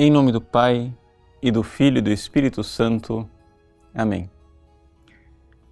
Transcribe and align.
Em 0.00 0.12
nome 0.12 0.30
do 0.30 0.40
Pai 0.40 0.94
e 1.42 1.50
do 1.50 1.64
Filho 1.64 1.98
e 1.98 2.00
do 2.00 2.12
Espírito 2.12 2.62
Santo. 2.62 3.28
Amém. 3.92 4.30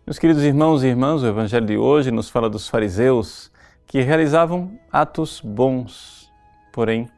Meus 0.04 0.18
queridos 0.18 0.42
irmãos 0.42 0.82
e 0.82 0.88
irmãs, 0.88 1.22
o 1.22 1.28
Evangelho 1.28 1.64
de 1.64 1.78
hoje 1.78 2.10
nos 2.10 2.28
fala 2.28 2.50
dos 2.50 2.68
fariseus 2.68 3.52
que 3.86 4.00
realizavam 4.00 4.80
atos 4.90 5.40
bons, 5.40 6.28
porém 6.72 7.08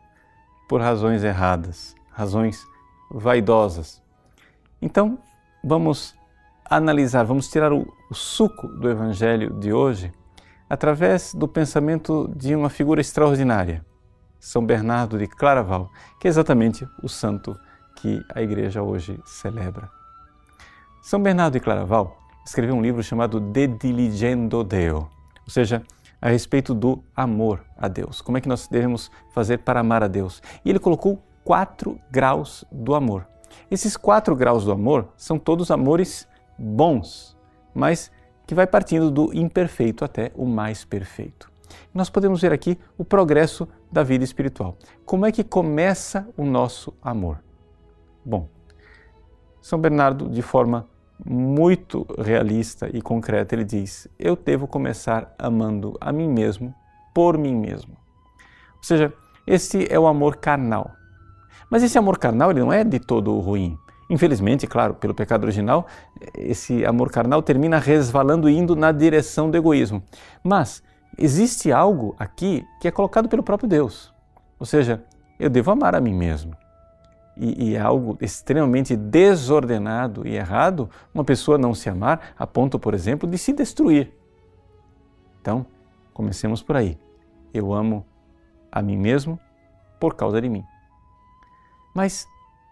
por 0.68 0.82
razões 0.82 1.24
erradas, 1.24 1.96
razões 2.10 2.62
vaidosas. 3.10 4.02
Então, 4.82 5.18
vamos 5.64 6.14
analisar, 6.62 7.24
vamos 7.24 7.48
tirar 7.48 7.72
o, 7.72 7.90
o 8.10 8.14
suco 8.14 8.68
do 8.68 8.90
Evangelho 8.90 9.58
de 9.58 9.72
hoje 9.72 10.12
através 10.68 11.32
do 11.32 11.48
pensamento 11.48 12.30
de 12.36 12.54
uma 12.54 12.68
figura 12.68 13.00
extraordinária, 13.00 13.82
São 14.40 14.64
Bernardo 14.64 15.18
de 15.18 15.26
Claraval, 15.26 15.90
que 16.20 16.26
é 16.26 16.30
exatamente 16.30 16.88
o 17.02 17.08
santo 17.08 17.58
que 17.96 18.24
a 18.34 18.40
igreja 18.40 18.82
hoje 18.82 19.20
celebra. 19.24 19.90
São 21.02 21.22
Bernardo 21.22 21.54
de 21.54 21.60
Claraval 21.60 22.16
escreveu 22.44 22.74
um 22.74 22.82
livro 22.82 23.02
chamado 23.02 23.40
De 23.40 23.66
Diligendo 23.66 24.64
Deo, 24.64 25.08
ou 25.44 25.50
seja, 25.50 25.82
a 26.20 26.28
respeito 26.28 26.74
do 26.74 27.02
amor 27.14 27.64
a 27.76 27.88
Deus. 27.88 28.20
Como 28.20 28.38
é 28.38 28.40
que 28.40 28.48
nós 28.48 28.66
devemos 28.66 29.10
fazer 29.32 29.58
para 29.58 29.80
amar 29.80 30.02
a 30.02 30.08
Deus? 30.08 30.42
E 30.64 30.70
ele 30.70 30.78
colocou 30.78 31.22
quatro 31.44 31.98
graus 32.10 32.64
do 32.70 32.94
amor. 32.94 33.26
Esses 33.70 33.96
quatro 33.96 34.34
graus 34.34 34.64
do 34.64 34.72
amor 34.72 35.08
são 35.16 35.38
todos 35.38 35.70
amores 35.70 36.28
bons, 36.58 37.36
mas 37.74 38.10
que 38.46 38.54
vai 38.54 38.66
partindo 38.66 39.10
do 39.10 39.32
imperfeito 39.34 40.04
até 40.04 40.32
o 40.34 40.46
mais 40.46 40.84
perfeito. 40.84 41.50
Nós 41.92 42.10
podemos 42.10 42.40
ver 42.40 42.52
aqui 42.52 42.78
o 42.96 43.04
progresso 43.04 43.68
da 43.90 44.02
vida 44.02 44.24
espiritual. 44.24 44.76
Como 45.04 45.26
é 45.26 45.32
que 45.32 45.44
começa 45.44 46.28
o 46.36 46.44
nosso 46.44 46.94
amor? 47.02 47.42
Bom, 48.24 48.48
São 49.60 49.78
Bernardo, 49.78 50.28
de 50.28 50.42
forma 50.42 50.86
muito 51.24 52.06
realista 52.18 52.88
e 52.92 53.00
concreta, 53.00 53.54
ele 53.54 53.64
diz: 53.64 54.08
Eu 54.18 54.36
devo 54.36 54.66
começar 54.66 55.34
amando 55.38 55.96
a 56.00 56.12
mim 56.12 56.28
mesmo 56.28 56.74
por 57.12 57.36
mim 57.36 57.56
mesmo. 57.56 57.96
Ou 58.76 58.82
seja, 58.82 59.12
esse 59.46 59.86
é 59.90 59.98
o 59.98 60.06
amor 60.06 60.36
carnal. 60.36 60.92
Mas 61.70 61.82
esse 61.82 61.98
amor 61.98 62.18
carnal 62.18 62.50
ele 62.50 62.60
não 62.60 62.72
é 62.72 62.84
de 62.84 62.98
todo 62.98 63.38
ruim. 63.40 63.76
Infelizmente, 64.10 64.66
claro, 64.66 64.94
pelo 64.94 65.14
pecado 65.14 65.44
original, 65.44 65.86
esse 66.34 66.84
amor 66.84 67.10
carnal 67.10 67.42
termina 67.42 67.78
resvalando 67.78 68.48
e 68.48 68.56
indo 68.56 68.74
na 68.74 68.90
direção 68.90 69.50
do 69.50 69.56
egoísmo. 69.56 70.02
Mas 70.42 70.82
existe 71.18 71.72
algo 71.72 72.14
aqui 72.18 72.64
que 72.80 72.88
é 72.88 72.90
colocado 72.90 73.28
pelo 73.28 73.42
próprio 73.42 73.68
Deus. 73.68 74.14
Ou 74.58 74.66
seja, 74.66 75.02
eu 75.38 75.50
devo 75.50 75.70
amar 75.70 75.94
a 75.94 76.00
mim 76.00 76.14
mesmo. 76.14 76.56
E, 77.36 77.70
e 77.70 77.74
é 77.74 77.80
algo 77.80 78.16
extremamente 78.20 78.96
desordenado 78.96 80.26
e 80.26 80.34
errado 80.34 80.90
uma 81.14 81.24
pessoa 81.24 81.56
não 81.56 81.74
se 81.74 81.88
amar 81.88 82.34
a 82.36 82.46
ponto, 82.46 82.78
por 82.78 82.94
exemplo, 82.94 83.28
de 83.28 83.38
se 83.38 83.52
destruir. 83.52 84.12
Então, 85.40 85.66
comecemos 86.12 86.62
por 86.62 86.76
aí. 86.76 86.98
Eu 87.54 87.72
amo 87.72 88.04
a 88.70 88.82
mim 88.82 88.96
mesmo 88.96 89.38
por 90.00 90.14
causa 90.14 90.40
de 90.40 90.48
mim. 90.48 90.64
Mas 91.94 92.26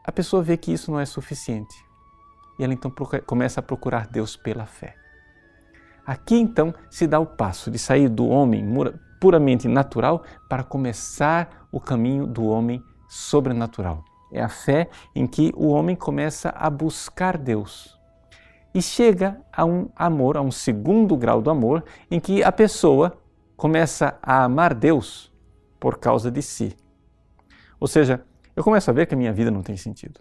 a 0.05 0.13
pessoa 0.13 0.43
vê 0.43 0.57
que 0.57 0.73
isso 0.73 0.91
não 0.91 1.01
é 1.01 1.07
suficiente 1.07 1.87
e 2.59 2.65
ela 2.65 2.73
então 2.73 2.93
começa 3.27 3.61
a 3.61 3.63
procurar 3.63 4.07
Deus 4.07 4.37
pela 4.37 4.67
fé. 4.67 4.95
Aqui 6.07 6.37
então 6.37 6.73
se 6.89 7.07
dá 7.07 7.19
o 7.19 7.27
passo 7.27 7.71
de 7.71 7.79
sair 7.79 8.09
do 8.09 8.29
homem 8.29 8.65
puramente 9.21 9.67
natural 9.67 10.23
para 10.49 10.63
começar 10.63 11.67
o 11.73 11.81
caminho 11.81 12.27
do 12.27 12.47
homem 12.47 12.83
sobrenatural. 13.09 14.05
É 14.33 14.43
a 14.43 14.49
fé 14.49 14.89
em 15.15 15.27
que 15.27 15.53
o 15.57 15.69
homem 15.69 15.97
começa 15.97 16.51
a 16.51 16.71
buscar 16.71 17.37
Deus 17.37 17.97
e 18.75 18.83
chega 18.83 19.41
a 19.51 19.65
um 19.65 19.89
amor, 19.97 20.37
a 20.37 20.43
um 20.43 20.51
segundo 20.51 21.17
grau 21.17 21.41
do 21.41 21.49
amor, 21.49 21.83
em 22.11 22.21
que 22.21 22.45
a 22.45 22.53
pessoa 22.53 23.17
começa 23.57 24.19
a 24.23 24.45
amar 24.45 24.75
Deus 24.75 25.33
por 25.81 25.99
causa 25.99 26.31
de 26.31 26.43
si. 26.43 26.77
Ou 27.81 27.89
seja, 27.89 28.23
eu 28.55 28.63
começo 28.63 28.91
a 28.91 28.93
ver 28.93 29.07
que 29.07 29.15
a 29.15 29.17
minha 29.17 29.33
vida 29.33 29.51
não 29.51 29.63
tem 29.63 29.77
sentido. 29.77 30.21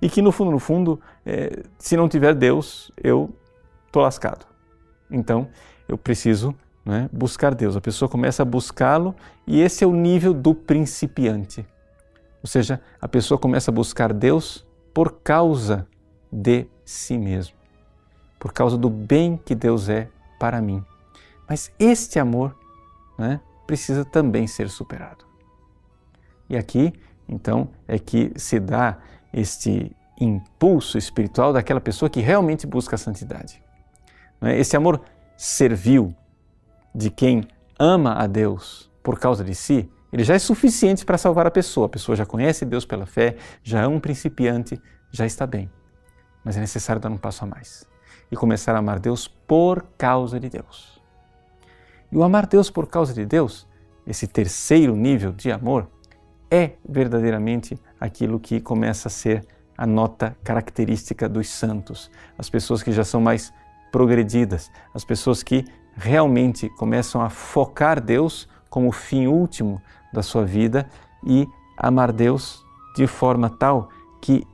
E 0.00 0.08
que 0.08 0.22
no 0.22 0.30
fundo, 0.30 0.52
no 0.52 0.60
fundo, 0.60 1.00
é, 1.24 1.64
se 1.76 1.96
não 1.96 2.08
tiver 2.08 2.34
Deus, 2.34 2.92
eu 3.02 3.34
estou 3.86 4.02
lascado. 4.02 4.46
Então, 5.10 5.48
eu 5.88 5.96
preciso 5.96 6.54
né, 6.84 7.08
buscar 7.12 7.54
Deus. 7.54 7.76
A 7.76 7.80
pessoa 7.80 8.08
começa 8.08 8.42
a 8.42 8.46
buscá-lo 8.46 9.14
e 9.46 9.60
esse 9.60 9.84
é 9.84 9.86
o 9.86 9.92
nível 9.92 10.32
do 10.32 10.54
principiante. 10.54 11.66
Ou 12.42 12.48
seja, 12.48 12.80
a 13.00 13.08
pessoa 13.08 13.38
começa 13.38 13.70
a 13.70 13.74
buscar 13.74 14.12
Deus 14.12 14.66
por 14.94 15.20
causa 15.20 15.86
de 16.30 16.66
si 16.84 17.18
mesmo, 17.18 17.56
por 18.38 18.52
causa 18.52 18.78
do 18.78 18.88
bem 18.88 19.36
que 19.36 19.54
Deus 19.54 19.88
é 19.88 20.08
para 20.38 20.60
mim. 20.60 20.84
Mas 21.48 21.72
este 21.78 22.18
amor 22.18 22.56
né, 23.18 23.40
precisa 23.66 24.04
também 24.04 24.46
ser 24.46 24.68
superado. 24.68 25.24
E 26.48 26.56
aqui 26.56 26.92
então, 27.28 27.68
é 27.88 27.98
que 27.98 28.32
se 28.36 28.60
dá 28.60 28.98
este 29.32 29.94
impulso 30.20 30.96
espiritual 30.96 31.52
daquela 31.52 31.80
pessoa 31.80 32.08
que 32.08 32.20
realmente 32.20 32.66
busca 32.66 32.94
a 32.94 32.98
santidade. 32.98 33.62
É? 34.42 34.58
Esse 34.58 34.76
amor 34.76 35.00
servil 35.36 36.14
de 36.94 37.10
quem 37.10 37.46
ama 37.78 38.14
a 38.14 38.26
Deus 38.26 38.90
por 39.02 39.18
causa 39.18 39.44
de 39.44 39.54
si, 39.54 39.88
ele 40.12 40.24
já 40.24 40.34
é 40.34 40.38
suficiente 40.38 41.04
para 41.04 41.18
salvar 41.18 41.46
a 41.46 41.50
pessoa. 41.50 41.86
A 41.86 41.90
pessoa 41.90 42.16
já 42.16 42.24
conhece 42.24 42.64
Deus 42.64 42.84
pela 42.84 43.06
fé, 43.06 43.36
já 43.62 43.82
é 43.82 43.86
um 43.86 44.00
principiante, 44.00 44.80
já 45.10 45.26
está 45.26 45.46
bem. 45.46 45.70
Mas 46.44 46.56
é 46.56 46.60
necessário 46.60 47.00
dar 47.00 47.10
um 47.10 47.18
passo 47.18 47.44
a 47.44 47.46
mais 47.46 47.86
e 48.30 48.36
começar 48.36 48.74
a 48.74 48.78
amar 48.78 48.98
Deus 48.98 49.28
por 49.28 49.84
causa 49.98 50.40
de 50.40 50.48
Deus. 50.48 51.00
E 52.10 52.16
o 52.16 52.22
amar 52.22 52.46
Deus 52.46 52.70
por 52.70 52.86
causa 52.86 53.12
de 53.12 53.24
Deus, 53.26 53.66
esse 54.06 54.26
terceiro 54.26 54.96
nível 54.96 55.32
de 55.32 55.50
amor, 55.50 55.88
é 56.50 56.72
verdadeiramente 56.88 57.78
aquilo 58.00 58.38
que 58.38 58.60
começa 58.60 59.08
a 59.08 59.10
ser 59.10 59.44
a 59.76 59.86
nota 59.86 60.36
característica 60.42 61.28
dos 61.28 61.48
santos, 61.48 62.10
as 62.38 62.48
pessoas 62.48 62.82
que 62.82 62.92
já 62.92 63.04
são 63.04 63.20
mais 63.20 63.52
progredidas, 63.90 64.70
as 64.92 65.04
pessoas 65.04 65.42
que 65.42 65.64
realmente 65.96 66.68
começam 66.70 67.22
a 67.22 67.30
focar 67.30 68.00
Deus 68.00 68.48
como 68.68 68.92
fim 68.92 69.26
último 69.26 69.80
da 70.12 70.22
sua 70.22 70.44
vida 70.44 70.88
e 71.24 71.48
amar 71.76 72.12
Deus 72.12 72.64
de 72.94 73.06
forma 73.06 73.48
tal 73.48 73.88
que 74.20 74.46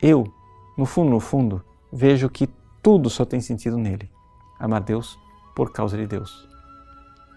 eu, 0.00 0.32
no 0.76 0.84
fundo, 0.84 1.10
no 1.10 1.20
fundo, 1.20 1.64
vejo 1.92 2.28
que 2.28 2.48
tudo 2.82 3.08
só 3.10 3.24
tem 3.24 3.40
sentido 3.40 3.76
nele. 3.76 4.10
Amar 4.58 4.82
Deus 4.82 5.18
por 5.54 5.72
causa 5.72 5.96
de 5.96 6.06
Deus. 6.06 6.48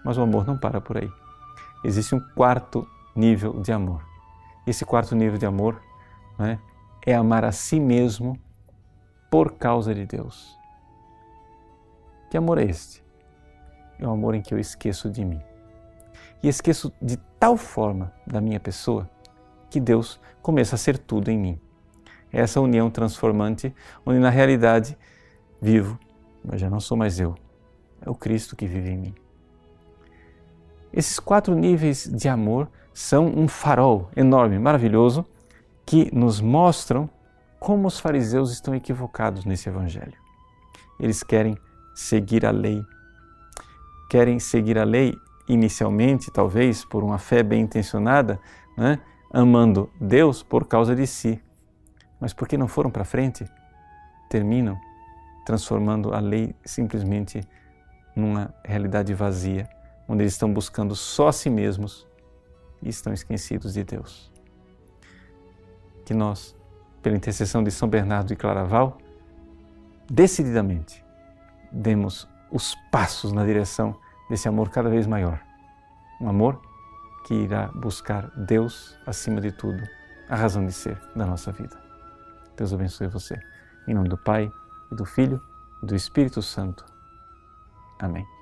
Mas 0.04 0.16
o 0.16 0.22
amor 0.22 0.46
não 0.46 0.56
para 0.56 0.80
por 0.80 0.98
aí. 0.98 1.10
Existe 1.82 2.14
um 2.14 2.20
quarto 2.34 2.86
nível 3.14 3.60
de 3.60 3.72
amor. 3.72 4.02
Esse 4.66 4.84
quarto 4.84 5.14
nível 5.16 5.38
de 5.38 5.46
amor 5.46 5.80
né, 6.38 6.58
é 7.04 7.14
amar 7.14 7.44
a 7.44 7.52
si 7.52 7.80
mesmo 7.80 8.38
por 9.30 9.52
causa 9.52 9.94
de 9.94 10.06
Deus. 10.06 10.59
Que 12.30 12.36
amor 12.36 12.58
é 12.58 12.64
este? 12.64 13.04
É 13.98 14.06
o 14.06 14.10
amor 14.10 14.36
em 14.36 14.40
que 14.40 14.54
eu 14.54 14.58
esqueço 14.58 15.10
de 15.10 15.24
mim. 15.24 15.42
E 16.40 16.48
esqueço 16.48 16.92
de 17.02 17.16
tal 17.38 17.56
forma 17.56 18.12
da 18.24 18.40
minha 18.40 18.60
pessoa 18.60 19.10
que 19.68 19.80
Deus 19.80 20.20
começa 20.40 20.76
a 20.76 20.78
ser 20.78 20.96
tudo 20.96 21.28
em 21.28 21.36
mim. 21.36 21.60
É 22.32 22.40
essa 22.40 22.60
união 22.60 22.88
transformante, 22.88 23.74
onde 24.06 24.20
na 24.20 24.30
realidade 24.30 24.96
vivo, 25.60 25.98
mas 26.44 26.60
já 26.60 26.70
não 26.70 26.78
sou 26.78 26.96
mais 26.96 27.18
eu, 27.18 27.34
é 28.00 28.08
o 28.08 28.14
Cristo 28.14 28.54
que 28.54 28.66
vive 28.66 28.90
em 28.90 28.96
mim. 28.96 29.14
Esses 30.92 31.18
quatro 31.18 31.54
níveis 31.54 32.08
de 32.08 32.28
amor 32.28 32.70
são 32.94 33.26
um 33.26 33.48
farol 33.48 34.08
enorme, 34.16 34.58
maravilhoso, 34.58 35.26
que 35.84 36.14
nos 36.14 36.40
mostram 36.40 37.10
como 37.58 37.88
os 37.88 37.98
fariseus 37.98 38.52
estão 38.52 38.74
equivocados 38.74 39.44
nesse 39.44 39.68
evangelho. 39.68 40.14
Eles 40.98 41.22
querem 41.22 41.58
seguir 42.00 42.46
a 42.46 42.50
lei. 42.50 42.84
Querem 44.08 44.38
seguir 44.40 44.78
a 44.78 44.84
lei 44.84 45.14
inicialmente, 45.46 46.30
talvez 46.30 46.84
por 46.84 47.04
uma 47.04 47.18
fé 47.18 47.42
bem 47.42 47.60
intencionada, 47.60 48.40
né? 48.76 48.98
amando 49.30 49.90
Deus 50.00 50.42
por 50.42 50.66
causa 50.66 50.96
de 50.96 51.06
si. 51.06 51.40
Mas 52.18 52.32
porque 52.32 52.56
não 52.56 52.66
foram 52.66 52.90
para 52.90 53.04
frente, 53.04 53.44
terminam 54.30 54.78
transformando 55.44 56.14
a 56.14 56.20
lei 56.20 56.54
simplesmente 56.64 57.42
numa 58.16 58.52
realidade 58.64 59.12
vazia 59.14 59.68
onde 60.08 60.22
eles 60.22 60.32
estão 60.32 60.52
buscando 60.52 60.96
só 60.96 61.28
a 61.28 61.32
si 61.32 61.50
mesmos 61.50 62.06
e 62.82 62.88
estão 62.88 63.12
esquecidos 63.12 63.74
de 63.74 63.84
Deus. 63.84 64.32
Que 66.04 66.14
nós, 66.14 66.56
pela 67.02 67.16
intercessão 67.16 67.62
de 67.62 67.70
São 67.70 67.88
Bernardo 67.88 68.28
de 68.28 68.36
Claraval, 68.36 68.98
decididamente 70.10 71.04
demos 71.72 72.28
os 72.50 72.74
passos 72.90 73.32
na 73.32 73.44
direção 73.44 73.96
desse 74.28 74.48
amor 74.48 74.70
cada 74.70 74.88
vez 74.88 75.06
maior. 75.06 75.40
Um 76.20 76.28
amor 76.28 76.60
que 77.26 77.34
irá 77.34 77.68
buscar 77.68 78.30
Deus 78.36 78.98
acima 79.06 79.40
de 79.40 79.52
tudo, 79.52 79.82
a 80.28 80.36
razão 80.36 80.64
de 80.66 80.72
ser 80.72 81.00
da 81.14 81.26
nossa 81.26 81.52
vida. 81.52 81.78
Deus 82.56 82.72
abençoe 82.72 83.06
você. 83.08 83.38
Em 83.86 83.94
nome 83.94 84.08
do 84.08 84.18
Pai, 84.18 84.50
e 84.90 84.94
do 84.94 85.04
Filho, 85.04 85.40
e 85.82 85.86
do 85.86 85.94
Espírito 85.94 86.42
Santo. 86.42 86.84
Amém. 87.98 88.39